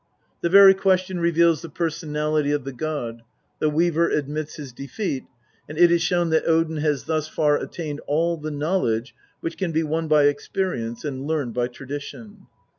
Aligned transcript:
The 0.41 0.49
very 0.49 0.73
question 0.73 1.19
reveals 1.19 1.61
the 1.61 1.69
personality 1.69 2.51
of 2.53 2.63
the 2.63 2.73
god; 2.73 3.21
the 3.59 3.69
Weaver 3.69 4.09
admits 4.09 4.55
his 4.55 4.73
defeat; 4.73 5.25
and 5.69 5.77
it 5.77 5.91
is 5.91 6.01
shown 6.01 6.31
that 6.31 6.47
Odin 6.47 6.77
has 6.77 7.03
thus 7.03 7.27
far 7.27 7.55
attained 7.59 8.01
all 8.07 8.35
the 8.37 8.49
knowledge 8.49 9.13
which 9.41 9.59
can 9.59 9.71
be 9.71 9.83
won 9.83 10.07
by 10.07 10.23
experience 10.23 11.05
and 11.05 11.27
learned 11.27 11.53
by 11.53 11.67
tradition. 11.67 12.47